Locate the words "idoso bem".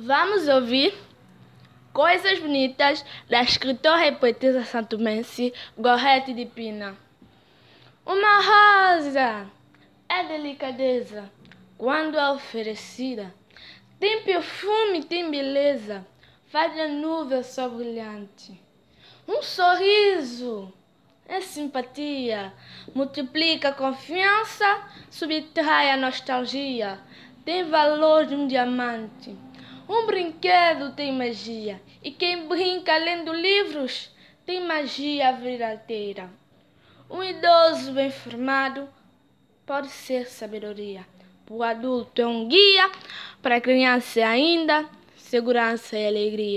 37.24-38.10